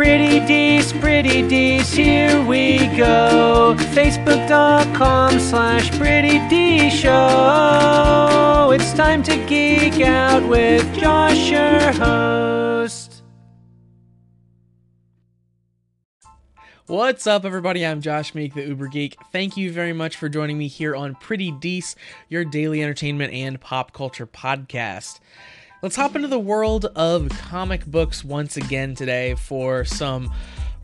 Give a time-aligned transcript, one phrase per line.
[0.00, 3.76] Pretty Dees, Pretty Dees, here we go.
[3.92, 8.70] Facebook.com slash Pretty D Show.
[8.72, 13.22] It's time to geek out with Josh, your host.
[16.86, 17.84] What's up, everybody?
[17.84, 19.18] I'm Josh Meek, the Uber Geek.
[19.32, 21.94] Thank you very much for joining me here on Pretty Dees,
[22.30, 25.20] your daily entertainment and pop culture podcast.
[25.82, 30.30] Let's hop into the world of comic books once again today for some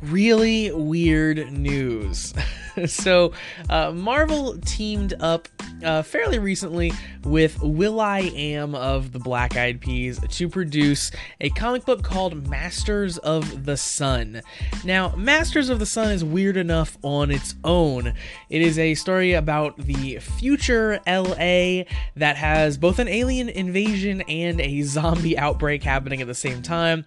[0.01, 2.33] really weird news.
[2.87, 3.33] so,
[3.71, 5.49] uh, Marvel teamed up
[5.85, 6.93] uh, fairly recently
[7.25, 13.65] with will.i.am of the Black Eyed Peas to produce a comic book called Masters of
[13.65, 14.43] the Sun.
[14.85, 18.15] Now, Masters of the Sun is weird enough on its own.
[18.49, 21.85] It is a story about the future LA
[22.17, 27.05] that has both an alien invasion and a zombie outbreak happening at the same time,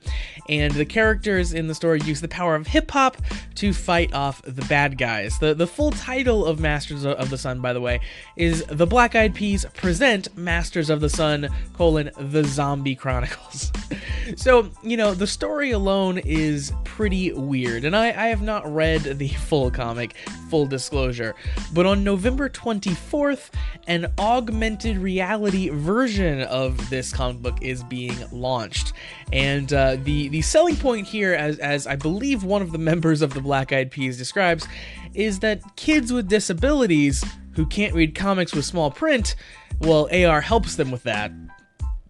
[0.48, 3.18] and the characters in the story use the power of hip hop
[3.56, 5.40] to fight off the bad guys.
[5.40, 8.00] The the full title of Masters of the Sun, by the way,
[8.38, 13.70] is The Black Eyed Peas Present Masters of the Sun: colon The Zombie Chronicles.
[14.38, 19.04] so you know the story alone is pretty weird, and I I have not read
[19.04, 20.16] the full comic.
[20.50, 21.34] Full disclosure,
[21.72, 23.52] but on November 24th,
[23.88, 28.92] an augmented reality version of this comic book is being launched,
[29.32, 33.22] and uh, the the selling point here, as as I believe one of the members
[33.22, 34.68] of the Black Eyed Peas describes,
[35.14, 39.38] is that kids with disabilities who can't read comics with small print,
[39.80, 41.32] well, AR helps them with that.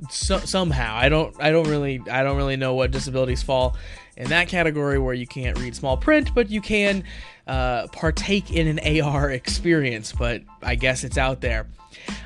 [0.09, 3.75] So, somehow, I don't, I don't really, I don't really know what disabilities fall
[4.19, 7.03] in that category where you can't read small print, but you can
[7.47, 10.11] uh, partake in an AR experience.
[10.11, 11.67] But I guess it's out there.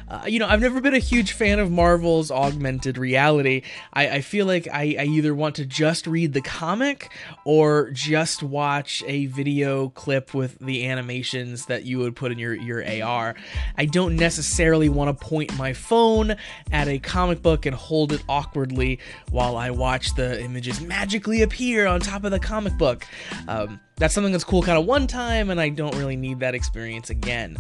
[0.07, 3.63] Uh, you know, I've never been a huge fan of Marvel's augmented reality.
[3.93, 7.11] I, I feel like I, I, either want to just read the comic
[7.45, 12.53] or just watch a video clip with the animations that you would put in your,
[12.53, 13.35] your AR.
[13.77, 16.35] I don't necessarily want to point my phone
[16.71, 18.99] at a comic book and hold it awkwardly
[19.31, 23.05] while I watch the images magically appear on top of the comic book.
[23.47, 26.55] Um, that's something that's cool kind of one time, and I don't really need that
[26.55, 27.57] experience again.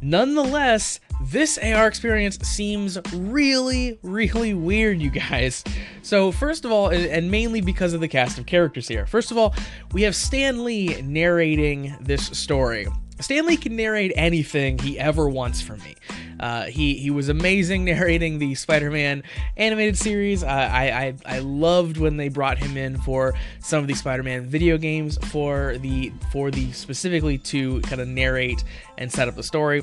[0.00, 5.64] Nonetheless, this AR experience seems really, really weird, you guys.
[6.02, 9.38] So, first of all, and mainly because of the cast of characters here, first of
[9.38, 9.54] all,
[9.92, 12.86] we have Stan Lee narrating this story.
[13.24, 15.94] Stan Lee can narrate anything he ever wants from me.
[16.38, 19.22] Uh, he he was amazing narrating the Spider-Man
[19.56, 20.44] animated series.
[20.44, 24.44] Uh, I, I I loved when they brought him in for some of the Spider-Man
[24.44, 28.62] video games for the for the specifically to kind of narrate
[28.98, 29.80] and set up the story.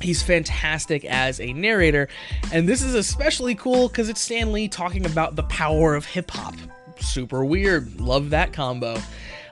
[0.00, 2.08] He's fantastic as a narrator,
[2.52, 6.30] and this is especially cool because it's Stan Lee talking about the power of hip
[6.30, 6.54] hop.
[7.00, 8.00] Super weird.
[8.00, 8.98] Love that combo.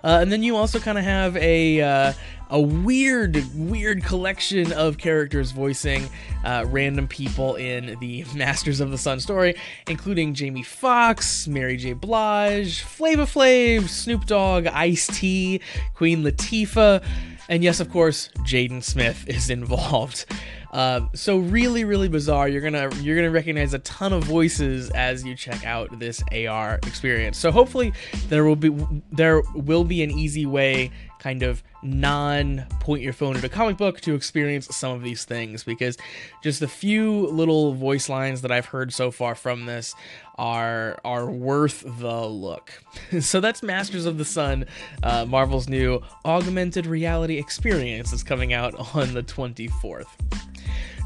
[0.02, 2.12] Uh, and then you also kind of have a uh,
[2.50, 6.08] a weird, weird collection of characters voicing
[6.44, 9.54] uh, random people in the Masters of the Sun story,
[9.88, 11.92] including Jamie Foxx, Mary J.
[11.92, 15.60] Blige, Flavor Flav, Snoop Dogg, Ice T,
[15.94, 17.02] Queen Latifah,
[17.48, 20.24] and yes, of course, Jaden Smith is involved.
[20.72, 22.48] Uh, so really, really bizarre.
[22.48, 26.78] You're gonna you're gonna recognize a ton of voices as you check out this AR
[26.86, 27.38] experience.
[27.38, 27.92] So hopefully
[28.28, 28.70] there will be
[29.10, 33.76] there will be an easy way, kind of non point your phone at a comic
[33.76, 35.96] book to experience some of these things because
[36.42, 39.94] just the few little voice lines that I've heard so far from this
[40.38, 42.72] are are worth the look.
[43.20, 44.66] so that's Masters of the Sun,
[45.02, 50.06] uh, Marvel's new augmented reality experience is coming out on the 24th.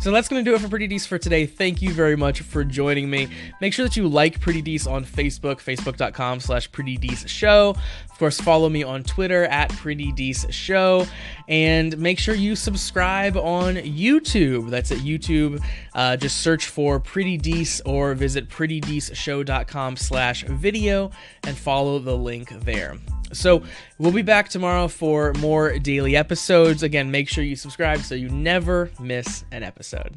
[0.00, 1.46] So that's going to do it for Pretty Dees for today.
[1.46, 3.28] Thank you very much for joining me.
[3.60, 7.74] Make sure that you like Pretty Dees on Facebook, facebook.com slash Pretty Dees Show.
[8.10, 11.06] Of course, follow me on Twitter at Pretty Dees Show.
[11.48, 14.70] And make sure you subscribe on YouTube.
[14.70, 15.64] That's at YouTube.
[15.94, 21.10] Uh, just search for Pretty Dees or visit prettydeesshow.com slash video
[21.44, 22.98] and follow the link there.
[23.34, 23.62] So
[23.98, 26.82] we'll be back tomorrow for more daily episodes.
[26.82, 30.14] Again, make sure you subscribe so you never miss an episode.